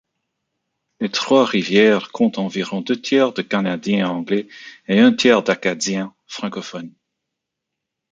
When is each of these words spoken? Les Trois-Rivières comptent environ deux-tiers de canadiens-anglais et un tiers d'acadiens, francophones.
Les 0.99 1.11
Trois-Rivières 1.11 2.11
comptent 2.11 2.39
environ 2.39 2.81
deux-tiers 2.81 3.33
de 3.33 3.43
canadiens-anglais 3.43 4.47
et 4.87 4.99
un 4.99 5.13
tiers 5.13 5.43
d'acadiens, 5.43 6.15
francophones. 6.25 6.95